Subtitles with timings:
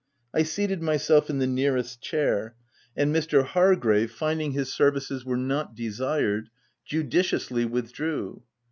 [0.33, 2.55] I seated myself in the nearest chair;
[2.97, 3.33] and Mr.
[3.33, 6.49] 136 THE TENANT Hargrave, finding his services were not desired,
[6.83, 8.41] judiciously withdrew.